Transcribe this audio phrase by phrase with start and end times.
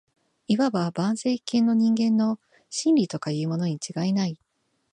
[0.49, 2.39] 謂わば万世一系の人間の
[2.71, 4.39] 「真理」とかいうものに違いない